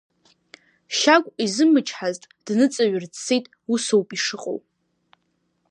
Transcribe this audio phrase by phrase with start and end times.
[0.97, 4.59] Шьагә изымычҳазт дныҵаҩр дцеит усоуп ишыҟоу.